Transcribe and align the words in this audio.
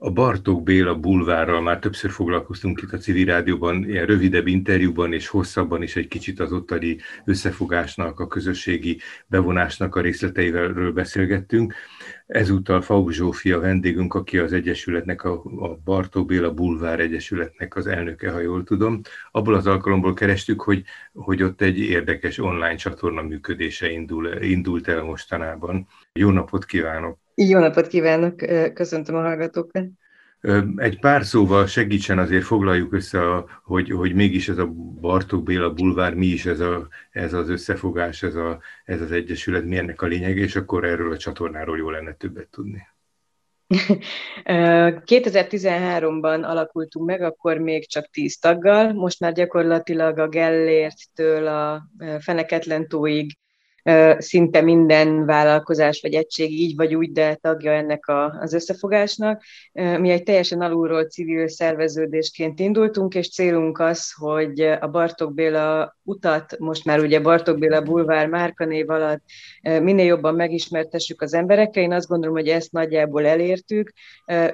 A 0.00 0.10
Bartók 0.10 0.62
Béla 0.62 0.94
bulvárral 0.94 1.60
már 1.60 1.78
többször 1.78 2.10
foglalkoztunk 2.10 2.82
itt 2.82 2.92
a 2.92 2.96
civil 2.96 3.26
rádióban, 3.26 3.88
ilyen 3.88 4.06
rövidebb 4.06 4.46
interjúban 4.46 5.12
és 5.12 5.28
hosszabban 5.28 5.82
is 5.82 5.96
egy 5.96 6.08
kicsit 6.08 6.40
az 6.40 6.52
ottani 6.52 6.96
összefogásnak, 7.24 8.20
a 8.20 8.26
közösségi 8.26 9.00
bevonásnak 9.26 9.94
a 9.94 10.00
részleteiről 10.00 10.92
beszélgettünk. 10.92 11.74
Ezúttal 12.26 12.80
Fauk 12.80 13.12
Zsófia 13.12 13.60
vendégünk, 13.60 14.14
aki 14.14 14.38
az 14.38 14.52
Egyesületnek, 14.52 15.24
a, 15.24 15.42
a 15.44 15.80
Bartók 15.84 16.26
Béla 16.26 16.54
Bulvár 16.54 17.00
Egyesületnek 17.00 17.76
az 17.76 17.86
elnöke, 17.86 18.30
ha 18.30 18.40
jól 18.40 18.64
tudom. 18.64 19.00
Abból 19.30 19.54
az 19.54 19.66
alkalomból 19.66 20.14
kerestük, 20.14 20.60
hogy, 20.60 20.84
hogy 21.12 21.42
ott 21.42 21.60
egy 21.60 21.78
érdekes 21.78 22.38
online 22.38 22.74
csatorna 22.74 23.22
működése 23.22 23.90
indul, 23.90 24.42
indult 24.42 24.88
el 24.88 25.02
mostanában. 25.02 25.86
Jó 26.12 26.30
napot 26.30 26.64
kívánok! 26.64 27.27
Jó 27.40 27.58
napot 27.58 27.86
kívánok, 27.86 28.36
köszöntöm 28.74 29.14
a 29.14 29.20
hallgatókat. 29.20 29.84
Egy 30.76 30.98
pár 30.98 31.24
szóval 31.24 31.66
segítsen 31.66 32.18
azért 32.18 32.44
foglaljuk 32.44 32.92
össze, 32.92 33.44
hogy, 33.62 33.90
hogy 33.90 34.14
mégis 34.14 34.48
ez 34.48 34.58
a 34.58 34.66
Bartók 35.00 35.42
Béla 35.42 35.72
bulvár, 35.72 36.14
mi 36.14 36.26
is 36.26 36.46
ez, 36.46 36.60
a, 36.60 36.88
ez 37.10 37.32
az 37.32 37.48
összefogás, 37.48 38.22
ez, 38.22 38.34
a, 38.34 38.60
ez 38.84 39.00
az 39.00 39.12
egyesület, 39.12 39.64
mi 39.64 39.76
ennek 39.76 40.02
a 40.02 40.06
lényege, 40.06 40.40
és 40.40 40.56
akkor 40.56 40.84
erről 40.84 41.12
a 41.12 41.16
csatornáról 41.16 41.78
jó 41.78 41.90
lenne 41.90 42.12
többet 42.12 42.48
tudni. 42.48 42.86
2013-ban 45.06 46.42
alakultunk 46.42 47.06
meg, 47.06 47.22
akkor 47.22 47.58
még 47.58 47.88
csak 47.88 48.10
tíz 48.10 48.38
taggal, 48.38 48.92
most 48.92 49.20
már 49.20 49.32
gyakorlatilag 49.32 50.18
a 50.18 50.28
Gellérttől 50.28 51.46
a 51.46 51.88
Feneketlentóig 52.20 53.36
szinte 54.18 54.60
minden 54.60 55.26
vállalkozás 55.26 56.00
vagy 56.00 56.14
egység 56.14 56.52
így 56.52 56.76
vagy 56.76 56.94
úgy, 56.94 57.12
de 57.12 57.34
tagja 57.34 57.72
ennek 57.72 58.06
a, 58.06 58.38
az 58.40 58.52
összefogásnak. 58.52 59.42
Mi 59.72 60.10
egy 60.10 60.22
teljesen 60.22 60.60
alulról 60.60 61.04
civil 61.04 61.48
szerveződésként 61.48 62.60
indultunk, 62.60 63.14
és 63.14 63.30
célunk 63.30 63.78
az, 63.78 64.12
hogy 64.12 64.60
a 64.60 64.88
Bartók 64.88 65.34
Béla 65.34 65.96
utat, 66.02 66.58
most 66.58 66.84
már 66.84 67.00
ugye 67.00 67.20
Bartók 67.20 67.58
Béla 67.58 67.80
Bulvár 67.80 68.26
márkanév 68.28 68.90
alatt 68.90 69.22
minél 69.60 70.06
jobban 70.06 70.34
megismertessük 70.34 71.22
az 71.22 71.34
emberekkel. 71.34 71.82
Én 71.82 71.92
azt 71.92 72.08
gondolom, 72.08 72.36
hogy 72.36 72.48
ezt 72.48 72.72
nagyjából 72.72 73.26
elértük. 73.26 73.92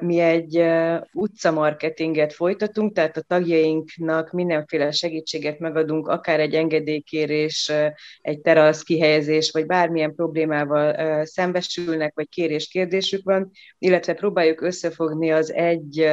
Mi 0.01 0.19
egy 0.19 0.65
utcamarketinget 1.13 2.33
folytatunk, 2.33 2.93
tehát 2.93 3.17
a 3.17 3.25
tagjainknak 3.27 4.33
mindenféle 4.33 4.91
segítséget 4.91 5.59
megadunk, 5.59 6.09
akár 6.09 6.41
egy 6.41 6.55
engedélykérés, 6.55 7.73
egy 8.21 8.41
terasz 8.41 8.83
kihelyezés, 8.83 9.14
vagy 9.51 9.67
bármilyen 9.67 10.15
problémával 10.15 11.25
szembesülnek, 11.25 12.15
vagy 12.15 12.29
kérés 12.29 12.69
kérdésük 12.69 13.25
van, 13.25 13.51
illetve 13.79 14.15
próbáljuk 14.15 14.61
összefogni 14.61 15.33
az 15.33 15.53
egy 15.53 16.11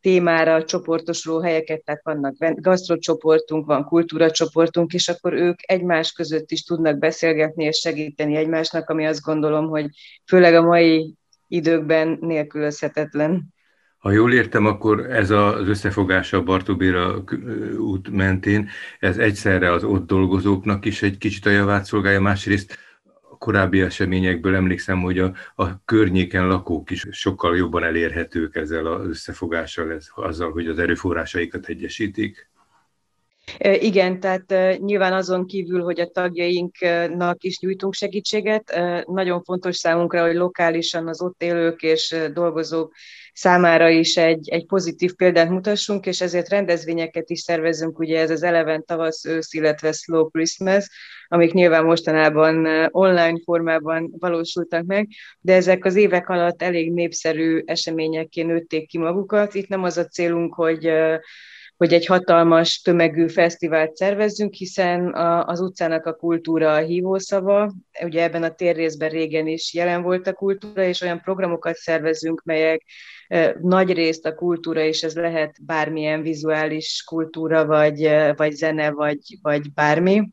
témára 0.00 0.64
csoportosuló 0.64 1.40
helyeket, 1.40 1.84
tehát 1.84 2.00
vannak 2.04 2.34
gasztrocsoportunk, 2.60 3.66
van 3.66 3.84
kultúracsoportunk, 3.84 4.92
és 4.92 5.08
akkor 5.08 5.32
ők 5.32 5.58
egymás 5.70 6.12
között 6.12 6.50
is 6.50 6.62
tudnak 6.62 6.98
beszélgetni 6.98 7.64
és 7.64 7.78
segíteni 7.78 8.36
egymásnak, 8.36 8.90
ami 8.90 9.06
azt 9.06 9.22
gondolom, 9.22 9.68
hogy 9.68 9.86
főleg 10.26 10.54
a 10.54 10.62
mai 10.62 11.14
időkben 11.48 12.18
nélkülözhetetlen. 12.20 13.54
Ha 13.98 14.10
jól 14.10 14.32
értem, 14.32 14.66
akkor 14.66 15.10
ez 15.10 15.30
az 15.30 15.68
összefogása 15.68 16.36
a 16.36 16.42
Bartóbéra 16.42 17.24
út 17.78 18.10
mentén, 18.10 18.68
ez 18.98 19.18
egyszerre 19.18 19.72
az 19.72 19.84
ott 19.84 20.06
dolgozóknak 20.06 20.84
is 20.84 21.02
egy 21.02 21.18
kicsit 21.18 21.46
a 21.46 21.50
javát 21.50 21.84
szolgálja, 21.84 22.20
másrészt 22.20 22.78
korábbi 23.38 23.80
eseményekből 23.80 24.54
emlékszem, 24.54 25.00
hogy 25.00 25.18
a, 25.18 25.32
a 25.54 25.84
környéken 25.84 26.46
lakók 26.46 26.90
is 26.90 27.06
sokkal 27.10 27.56
jobban 27.56 27.84
elérhetők 27.84 28.56
ezzel 28.56 28.86
az 28.86 29.06
összefogással, 29.06 29.92
ez, 29.92 30.08
azzal, 30.14 30.52
hogy 30.52 30.66
az 30.66 30.78
erőforrásaikat 30.78 31.66
egyesítik. 31.66 32.50
Igen, 33.58 34.20
tehát 34.20 34.78
nyilván 34.80 35.12
azon 35.12 35.46
kívül, 35.46 35.82
hogy 35.82 36.00
a 36.00 36.10
tagjainknak 36.10 37.42
is 37.42 37.58
nyújtunk 37.58 37.94
segítséget, 37.94 38.80
nagyon 39.06 39.42
fontos 39.42 39.76
számunkra, 39.76 40.26
hogy 40.26 40.34
lokálisan 40.34 41.08
az 41.08 41.22
ott 41.22 41.42
élők 41.42 41.82
és 41.82 42.16
dolgozók 42.32 42.94
számára 43.32 43.88
is 43.88 44.16
egy, 44.16 44.48
egy 44.48 44.66
pozitív 44.66 45.14
példát 45.14 45.48
mutassunk, 45.48 46.06
és 46.06 46.20
ezért 46.20 46.48
rendezvényeket 46.48 47.30
is 47.30 47.40
szervezünk, 47.40 47.98
ugye 47.98 48.20
ez 48.20 48.30
az 48.30 48.42
Eleven 48.42 48.84
tavasz, 48.84 49.24
ősz, 49.24 49.54
illetve 49.54 49.92
Slow 49.92 50.30
Christmas, 50.30 50.88
amik 51.28 51.52
nyilván 51.52 51.84
mostanában 51.84 52.66
online 52.90 53.38
formában 53.44 54.14
valósultak 54.18 54.84
meg, 54.84 55.08
de 55.40 55.54
ezek 55.54 55.84
az 55.84 55.96
évek 55.96 56.28
alatt 56.28 56.62
elég 56.62 56.92
népszerű 56.92 57.62
eseményekként 57.64 58.48
nőtték 58.48 58.88
ki 58.88 58.98
magukat. 58.98 59.54
Itt 59.54 59.68
nem 59.68 59.82
az 59.82 59.96
a 59.96 60.06
célunk, 60.06 60.54
hogy 60.54 60.90
hogy 61.78 61.92
egy 61.92 62.06
hatalmas 62.06 62.80
tömegű 62.80 63.28
fesztivált 63.28 63.96
szervezzünk, 63.96 64.54
hiszen 64.54 65.08
a, 65.12 65.46
az 65.46 65.60
utcának 65.60 66.06
a 66.06 66.14
kultúra 66.14 66.72
a 66.72 66.78
hívószava. 66.78 67.72
Ugye 68.02 68.22
ebben 68.22 68.42
a 68.42 68.54
térrészben 68.54 69.10
régen 69.10 69.46
is 69.46 69.74
jelen 69.74 70.02
volt 70.02 70.26
a 70.26 70.32
kultúra, 70.32 70.82
és 70.82 71.00
olyan 71.00 71.20
programokat 71.20 71.76
szervezünk, 71.76 72.42
melyek 72.44 72.82
nagy 73.60 73.92
részt 73.92 74.26
a 74.26 74.34
kultúra, 74.34 74.80
és 74.80 75.02
ez 75.02 75.14
lehet 75.14 75.56
bármilyen 75.66 76.22
vizuális 76.22 77.02
kultúra, 77.06 77.66
vagy, 77.66 78.10
vagy 78.36 78.52
zene, 78.52 78.90
vagy, 78.90 79.20
vagy 79.42 79.72
bármi, 79.72 80.28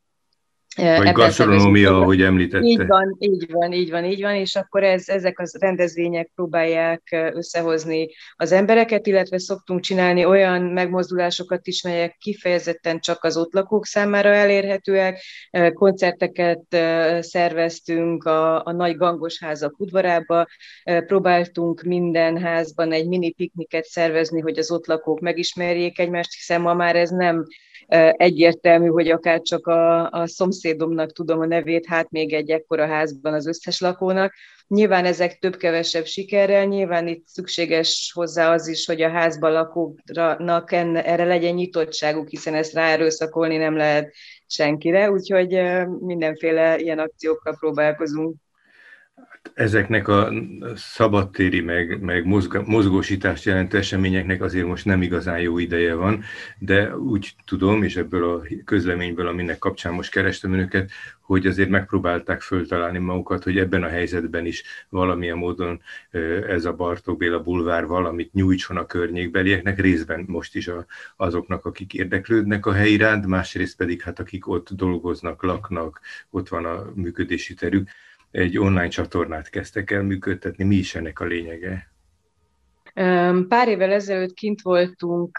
vagy 0.76 1.12
gasztronómia, 1.12 2.02
ahogy 2.02 2.22
említette. 2.22 2.66
Így 2.66 2.88
van, 2.88 3.16
így 3.20 3.52
van, 3.52 3.72
így 3.72 3.90
van, 3.90 4.06
így 4.06 4.22
van, 4.22 4.36
és 4.36 4.56
akkor 4.56 4.84
ez, 4.84 5.10
ezek 5.10 5.40
az 5.40 5.58
rendezvények 5.60 6.32
próbálják 6.36 7.32
összehozni 7.34 8.08
az 8.36 8.52
embereket, 8.52 9.08
illetve 9.08 9.38
szoktunk 9.38 9.80
csinálni 9.80 10.26
olyan 10.26 10.62
megmozdulásokat 10.62 11.68
is, 11.68 11.82
melyek 11.82 12.18
kifejezetten 12.18 13.00
csak 13.00 13.24
az 13.24 13.38
ott 13.38 13.54
lakók 13.54 13.86
számára 13.86 14.30
elérhetőek. 14.30 15.22
Koncerteket 15.74 16.64
szerveztünk 17.20 18.24
a, 18.24 18.66
a 18.66 18.72
nagy 18.72 18.96
gangos 18.96 19.40
házak 19.40 19.80
udvarába, 19.80 20.48
próbáltunk 21.08 21.82
minden 21.82 22.38
házban 22.38 22.92
egy 22.92 23.08
mini 23.08 23.32
pikniket 23.32 23.86
szervezni, 23.86 24.40
hogy 24.40 24.58
az 24.58 24.72
ott 24.72 24.88
lakók 24.88 25.20
megismerjék 25.20 26.00
egymást, 26.00 26.34
hiszen 26.34 26.62
ma 26.62 26.74
már 26.74 26.96
ez 26.96 27.10
nem 27.10 27.46
egyértelmű, 28.12 28.88
hogy 28.88 29.10
akár 29.10 29.42
csak 29.42 29.68
a, 29.68 30.10
a 30.10 30.28
szomszédomnak 30.66 31.12
tudom 31.12 31.40
a 31.40 31.46
nevét, 31.46 31.86
hát 31.86 32.12
még 32.12 32.34
egy 32.34 32.50
ekkora 32.50 32.88
házban 32.88 33.34
az 33.34 33.48
összes 33.48 33.80
lakónak. 33.80 34.34
Nyilván 34.68 35.06
ezek 35.06 35.40
több-kevesebb 35.40 36.06
sikerrel, 36.06 36.66
nyilván 36.66 37.08
itt 37.08 37.28
szükséges 37.28 38.12
hozzá 38.14 38.54
az 38.54 38.68
is, 38.68 38.86
hogy 38.86 39.02
a 39.02 39.10
házban 39.10 39.52
lakóknak 39.52 40.72
erre 40.72 41.24
legyen 41.24 41.54
nyitottságuk, 41.54 42.28
hiszen 42.28 42.54
ezt 42.54 42.74
ráerőszakolni 42.74 43.58
nem 43.58 43.76
lehet 43.76 44.14
senkire, 44.48 45.12
úgyhogy 45.12 45.62
mindenféle 46.00 46.78
ilyen 46.78 47.00
akciókkal 47.00 47.56
próbálkozunk 47.60 48.36
ezeknek 49.56 50.08
a 50.08 50.32
szabadtéri, 50.76 51.62
meg, 51.62 52.02
meg 52.02 52.26
mozgósítást 52.66 53.44
jelentő 53.44 53.78
eseményeknek 53.78 54.42
azért 54.42 54.66
most 54.66 54.86
nem 54.86 55.02
igazán 55.02 55.40
jó 55.40 55.58
ideje 55.58 55.94
van, 55.94 56.24
de 56.60 56.98
úgy 56.98 57.36
tudom, 57.46 57.84
és 57.84 57.96
ebből 57.96 58.30
a 58.30 58.42
közleményből, 58.66 59.28
aminek 59.28 59.58
kapcsán 59.58 59.94
most 59.94 60.12
kerestem 60.12 60.54
önöket, 60.54 60.92
hogy 61.22 61.48
azért 61.48 61.70
megpróbálták 61.70 62.42
föltalálni 62.42 62.98
magukat, 62.98 63.44
hogy 63.44 63.58
ebben 63.58 63.84
a 63.84 63.88
helyzetben 63.88 64.46
is 64.46 64.64
valamilyen 64.90 65.38
módon 65.38 65.82
ez 66.48 66.66
a 66.66 66.74
Bartók 66.74 67.18
Béla 67.18 67.40
bulvár 67.40 67.86
valamit 67.86 68.34
nyújtson 68.34 68.78
a 68.78 68.86
környékbelieknek, 68.86 69.80
részben 69.80 70.24
most 70.28 70.56
is 70.56 70.68
a, 70.68 70.86
azoknak, 71.16 71.66
akik 71.66 71.94
érdeklődnek 71.94 72.66
a 72.66 72.74
hely 72.74 72.92
iránt, 72.92 73.26
másrészt 73.26 73.78
pedig 73.78 74.02
hát 74.02 74.20
akik 74.20 74.48
ott 74.48 74.70
dolgoznak, 74.72 75.44
laknak, 75.44 76.02
ott 76.30 76.48
van 76.48 76.66
a 76.66 76.92
működési 76.96 77.54
terük 77.54 77.90
egy 78.36 78.58
online 78.58 78.88
csatornát 78.88 79.50
kezdtek 79.50 79.92
el 79.92 80.04
működtetni. 80.04 80.64
Mi 80.64 80.76
is 80.76 80.96
ennek 80.96 81.20
a 81.20 81.26
lényege? 81.26 81.94
Pár 83.48 83.68
évvel 83.68 83.92
ezelőtt 83.92 84.34
kint 84.34 84.62
voltunk 84.62 85.38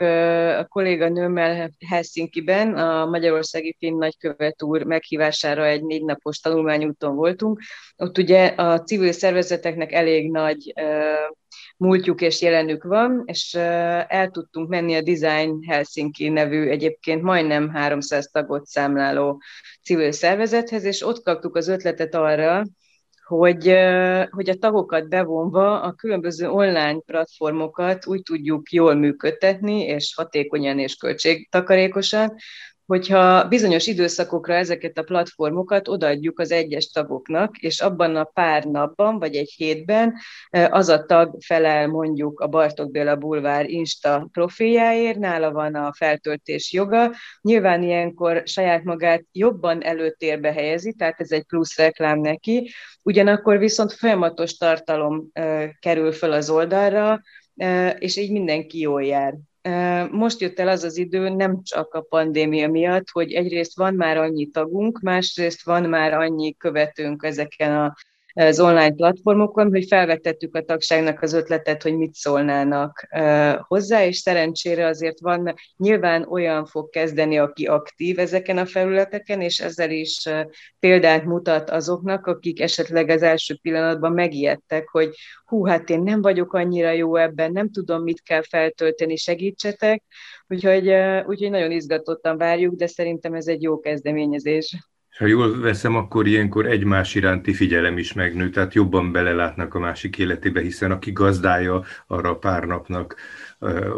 a 0.59 0.65
kolléganőmmel 0.69 1.70
Helsinki-ben, 1.88 2.75
a 2.75 3.06
Magyarországi 3.06 3.76
Finn 3.79 3.99
nagykövet 3.99 4.62
úr 4.62 4.82
meghívására 4.82 5.67
egy 5.67 5.82
négy 5.82 6.05
napos 6.05 6.38
tanulmányúton 6.38 7.15
voltunk. 7.15 7.61
Ott 7.97 8.19
ugye 8.19 8.47
a 8.47 8.81
civil 8.81 9.12
szervezeteknek 9.12 9.93
elég 9.93 10.31
nagy 10.31 10.73
múltjuk 11.76 12.20
és 12.20 12.43
jelenük 12.43 12.82
van, 12.82 13.23
és 13.26 13.55
el 14.09 14.29
tudtunk 14.31 14.69
menni 14.69 14.94
a 14.94 15.03
Design 15.03 15.65
Helsinki 15.69 16.29
nevű 16.29 16.69
egyébként 16.69 17.23
majdnem 17.23 17.69
300 17.69 18.26
tagot 18.26 18.67
számláló 18.67 19.43
civil 19.82 20.12
szervezethez, 20.12 20.85
és 20.85 21.06
ott 21.06 21.23
kaptuk 21.23 21.56
az 21.56 21.69
ötletet 21.69 22.15
arra, 22.15 22.65
hogy, 23.26 23.75
hogy 24.31 24.49
a 24.49 24.58
tagokat 24.58 25.08
bevonva 25.08 25.81
a 25.81 25.93
különböző 25.93 26.49
online 26.49 26.99
platformokat 26.99 28.06
úgy 28.06 28.23
tudjuk 28.23 28.70
jól 28.70 28.94
működtetni, 28.94 29.81
és 29.81 30.14
hatékonyan 30.17 30.78
és 30.78 30.94
költségtakarékosan, 30.94 32.34
hogyha 32.87 33.49
bizonyos 33.49 33.87
időszakokra 33.87 34.55
ezeket 34.55 34.99
a 34.99 35.03
platformokat 35.03 35.88
odaadjuk 35.88 36.38
az 36.38 36.50
egyes 36.50 36.87
tagoknak, 36.87 37.59
és 37.59 37.81
abban 37.81 38.17
a 38.17 38.25
pár 38.25 38.65
napban, 38.65 39.19
vagy 39.19 39.35
egy 39.35 39.53
hétben 39.56 40.15
az 40.50 40.88
a 40.88 41.05
tag 41.05 41.37
felel 41.47 41.87
mondjuk 41.87 42.41
a 42.41 42.47
Bartok 42.47 42.91
Béla 42.91 43.17
Bulvár 43.17 43.69
Insta 43.69 44.29
profiljáért, 44.33 45.19
nála 45.19 45.53
van 45.53 45.75
a 45.75 45.93
feltöltés 45.93 46.73
joga, 46.73 47.12
nyilván 47.41 47.83
ilyenkor 47.83 48.43
saját 48.44 48.85
magát 48.85 49.23
jobban 49.32 49.82
előtérbe 49.82 50.53
helyezi, 50.53 50.93
tehát 50.93 51.21
ez 51.21 51.31
egy 51.31 51.44
plusz 51.44 51.77
reklám 51.77 52.21
neki, 52.21 52.71
ugyanakkor 53.03 53.59
viszont 53.59 53.93
folyamatos 53.93 54.56
tartalom 54.56 55.31
kerül 55.79 56.12
fel 56.12 56.32
az 56.32 56.50
oldalra, 56.50 57.21
és 57.99 58.17
így 58.17 58.32
mindenki 58.32 58.79
jól 58.79 59.05
jár. 59.05 59.35
Most 60.11 60.41
jött 60.41 60.59
el 60.59 60.69
az 60.69 60.85
az 60.85 60.97
idő, 60.97 61.29
nem 61.29 61.63
csak 61.63 61.95
a 61.95 62.01
pandémia 62.01 62.69
miatt, 62.69 63.11
hogy 63.11 63.33
egyrészt 63.33 63.77
van 63.77 63.95
már 63.95 64.17
annyi 64.17 64.47
tagunk, 64.47 65.01
másrészt 65.01 65.65
van 65.65 65.83
már 65.89 66.13
annyi 66.13 66.57
követőnk 66.57 67.23
ezeken 67.25 67.77
a 67.77 67.95
az 68.38 68.61
online 68.61 68.93
platformokon, 68.93 69.69
hogy 69.71 69.87
felvetettük 69.87 70.56
a 70.56 70.62
tagságnak 70.62 71.23
az 71.23 71.33
ötletet, 71.33 71.83
hogy 71.83 71.97
mit 71.97 72.15
szólnának 72.15 73.09
hozzá, 73.61 74.05
és 74.05 74.17
szerencsére 74.17 74.87
azért 74.87 75.21
van, 75.21 75.55
nyilván 75.77 76.27
olyan 76.29 76.67
fog 76.67 76.91
kezdeni, 76.91 77.38
aki 77.38 77.67
aktív 77.67 78.19
ezeken 78.19 78.59
a 78.59 78.67
felületeken, 78.67 79.41
és 79.41 79.61
ezzel 79.61 79.91
is 79.91 80.29
példát 80.79 81.25
mutat 81.25 81.71
azoknak, 81.71 82.27
akik 82.27 82.61
esetleg 82.61 83.09
az 83.09 83.23
első 83.23 83.59
pillanatban 83.62 84.12
megijedtek, 84.12 84.89
hogy 84.89 85.15
hú, 85.44 85.67
hát 85.67 85.91
én 85.91 86.03
nem 86.03 86.23
vagyok 86.23 86.53
annyira 86.53 86.91
jó 86.91 87.17
ebben, 87.17 87.53
nem 87.53 87.71
tudom, 87.71 88.03
mit 88.03 88.23
kell 88.23 88.43
feltölteni, 88.49 89.17
segítsetek, 89.17 90.03
úgyhogy, 90.49 90.89
úgyhogy 91.27 91.50
nagyon 91.50 91.71
izgatottan 91.71 92.37
várjuk, 92.37 92.75
de 92.75 92.87
szerintem 92.87 93.35
ez 93.35 93.47
egy 93.47 93.62
jó 93.62 93.81
kezdeményezés. 93.81 94.77
Ha 95.19 95.27
jól 95.27 95.61
veszem, 95.61 95.97
akkor 95.97 96.27
ilyenkor 96.27 96.67
egymás 96.67 97.15
iránti 97.15 97.53
figyelem 97.55 97.99
is 97.99 98.13
megnő, 98.13 98.51
tehát 98.51 98.75
jobban 98.75 99.13
belelátnak 99.13 99.75
a 99.75 99.79
másik 99.79 100.19
életébe, 100.19 100.61
hiszen 100.61 100.91
aki 100.91 101.13
gazdája 101.13 101.85
arra 102.07 102.31
a 102.31 102.39
pár 102.39 102.65
napnak, 102.65 103.17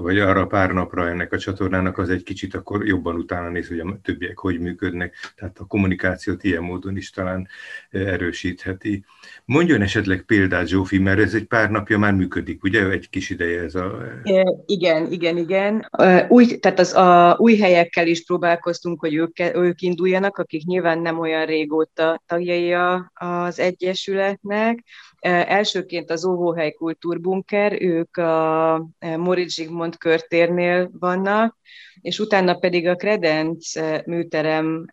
vagy 0.02 0.18
arra 0.18 0.46
pár 0.46 0.70
napra 0.70 1.08
ennek 1.08 1.32
a 1.32 1.38
csatornának, 1.38 1.98
az 1.98 2.10
egy 2.10 2.22
kicsit 2.22 2.54
akkor 2.54 2.86
jobban 2.86 3.14
utána 3.14 3.48
néz, 3.48 3.68
hogy 3.68 3.78
a 3.78 3.98
többiek 4.02 4.38
hogy 4.38 4.60
működnek, 4.60 5.14
tehát 5.36 5.58
a 5.58 5.64
kommunikációt 5.64 6.44
ilyen 6.44 6.62
módon 6.62 6.96
is 6.96 7.10
talán 7.10 7.48
erősítheti. 7.90 9.04
Mondjon 9.44 9.82
esetleg 9.82 10.22
példát, 10.22 10.66
Zsófi, 10.66 10.98
mert 10.98 11.20
ez 11.20 11.34
egy 11.34 11.44
pár 11.44 11.70
napja 11.70 11.98
már 11.98 12.14
működik, 12.14 12.64
ugye? 12.64 12.90
Egy 12.90 13.10
kis 13.10 13.30
ideje 13.30 13.62
ez 13.62 13.74
a... 13.74 13.98
Igen, 14.66 15.06
igen, 15.10 15.36
igen. 15.36 15.88
Új, 16.28 16.58
tehát 16.58 16.78
az 16.78 16.94
a 16.94 17.36
új 17.38 17.56
helyekkel 17.56 18.06
is 18.06 18.24
próbálkoztunk, 18.24 19.00
hogy 19.00 19.14
ők, 19.14 19.38
ők 19.54 19.80
induljanak, 19.80 20.36
akik 20.36 20.64
nyilván 20.64 20.98
nem 21.08 21.20
olyan 21.20 21.46
régóta 21.46 22.22
tagjai 22.26 22.72
az 23.14 23.58
Egyesületnek, 23.58 24.84
Elsőként 25.20 26.10
az 26.10 26.24
Óvóhely 26.24 26.72
Kultúrbunker, 26.72 27.82
ők 27.82 28.16
a 28.16 28.88
Moritz 29.16 29.54
Zsigmond 29.54 29.96
körtérnél 29.96 30.90
vannak, 30.98 31.56
és 32.00 32.18
utána 32.18 32.54
pedig 32.54 32.86
a 32.86 32.94
Kredenc 32.94 33.72
műterem 34.06 34.86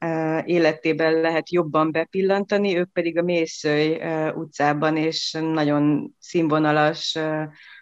életében 0.46 1.22
lehet 1.22 1.52
jobban 1.52 1.92
bepillantani, 1.92 2.78
ők 2.78 2.92
pedig 2.92 3.18
a 3.18 3.22
Mészői 3.22 4.02
utcában, 4.36 4.98
és 4.98 5.38
nagyon 5.42 6.16
színvonalas 6.20 7.18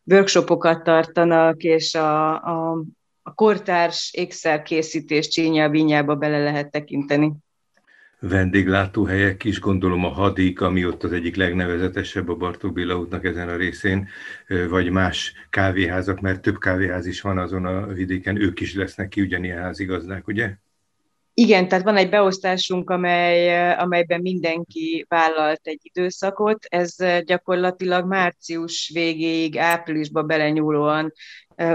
workshopokat 0.04 0.84
tartanak, 0.84 1.64
és 1.64 1.96
a, 1.96 2.34
a, 2.34 2.84
a 3.22 3.34
kortárs 3.34 4.14
ékszerkészítés 4.14 5.28
csínyá-vinyába 5.28 6.16
bele 6.16 6.44
lehet 6.44 6.72
tekinteni 6.72 7.32
vendéglátóhelyek 8.28 9.44
is, 9.44 9.60
gondolom 9.60 10.06
a 10.06 10.10
Hadik, 10.10 10.62
ami 10.62 10.86
ott 10.86 11.04
az 11.04 11.12
egyik 11.12 11.36
legnevezetesebb 11.36 12.30
a 12.30 12.36
Bartók 12.36 12.74
Béla 12.74 13.00
útnak 13.00 13.26
ezen 13.26 13.50
a 13.50 13.56
részén, 13.56 14.08
vagy 14.70 14.90
más 14.90 15.34
kávéházak, 15.50 16.22
mert 16.22 16.42
több 16.42 16.58
kávéház 16.58 17.06
is 17.06 17.22
van 17.22 17.38
azon 17.38 17.66
a 17.66 17.88
vidéken, 17.88 18.42
ők 18.42 18.60
is 18.60 18.76
lesznek 18.76 19.10
ki 19.10 19.22
ugyanilyen 19.22 19.62
házigazdák, 19.62 20.28
ugye? 20.28 20.63
Igen, 21.36 21.68
tehát 21.68 21.84
van 21.84 21.98
egy 21.98 22.10
beosztásunk, 22.10 22.90
amely, 22.90 23.72
amelyben 23.74 24.22
mindenki 24.22 25.06
vállalt 25.08 25.60
egy 25.64 25.80
időszakot. 25.82 26.66
Ez 26.70 26.96
gyakorlatilag 27.26 28.08
március 28.08 28.92
végéig, 28.94 29.58
áprilisba 29.58 30.22
belenyúlóan 30.24 31.14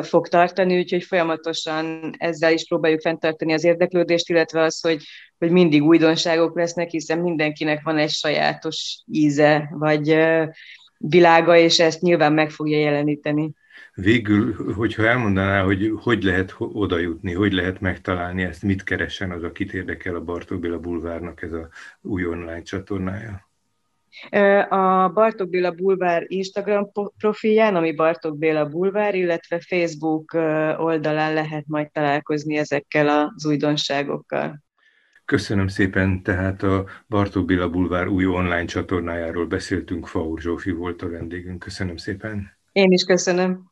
fog 0.02 0.28
tartani, 0.28 0.78
úgyhogy 0.78 1.04
folyamatosan 1.04 2.10
ezzel 2.18 2.52
is 2.52 2.66
próbáljuk 2.66 3.00
fenntartani 3.00 3.52
az 3.52 3.64
érdeklődést, 3.64 4.28
illetve 4.28 4.62
az, 4.62 4.80
hogy, 4.80 5.02
hogy 5.38 5.50
mindig 5.50 5.82
újdonságok 5.82 6.56
lesznek, 6.56 6.90
hiszen 6.90 7.18
mindenkinek 7.18 7.82
van 7.82 7.98
egy 7.98 8.10
sajátos 8.10 9.02
íze, 9.12 9.68
vagy 9.72 10.16
világa, 10.98 11.56
és 11.56 11.78
ezt 11.78 12.00
nyilván 12.00 12.32
meg 12.32 12.50
fogja 12.50 12.78
jeleníteni. 12.78 13.52
Végül, 14.00 14.72
hogyha 14.74 15.06
elmondaná, 15.06 15.62
hogy 15.62 15.92
hogy 16.02 16.22
lehet 16.22 16.54
oda 16.58 16.98
jutni, 16.98 17.34
hogy 17.34 17.52
lehet 17.52 17.80
megtalálni 17.80 18.42
ezt, 18.42 18.62
mit 18.62 18.82
keresen 18.82 19.30
az, 19.30 19.42
akit 19.42 19.72
érdekel 19.72 20.14
a 20.14 20.20
Bartók 20.20 20.60
Béla 20.60 20.78
Bulvárnak 20.78 21.42
ez 21.42 21.52
a 21.52 21.68
új 22.00 22.26
online 22.26 22.62
csatornája? 22.62 23.48
A 24.68 25.08
Bartók 25.08 25.48
Béla 25.48 25.70
Bulvár 25.70 26.24
Instagram 26.26 26.90
profilján, 27.18 27.76
ami 27.76 27.94
Bartók 27.94 28.38
Béla 28.38 28.68
Bulvár, 28.68 29.14
illetve 29.14 29.60
Facebook 29.60 30.32
oldalán 30.78 31.34
lehet 31.34 31.64
majd 31.66 31.90
találkozni 31.90 32.56
ezekkel 32.56 33.08
az 33.08 33.46
újdonságokkal. 33.46 34.62
Köszönöm 35.24 35.68
szépen, 35.68 36.22
tehát 36.22 36.62
a 36.62 36.84
Bartók 37.08 37.44
Béla 37.44 37.68
Bulvár 37.68 38.06
új 38.06 38.26
online 38.26 38.64
csatornájáról 38.64 39.46
beszéltünk, 39.46 40.06
Faur 40.06 40.40
Zsófi 40.40 40.70
volt 40.70 41.02
a 41.02 41.08
vendégünk. 41.08 41.58
Köszönöm 41.58 41.96
szépen. 41.96 42.56
Én 42.72 42.92
is 42.92 43.04
köszönöm. 43.04 43.66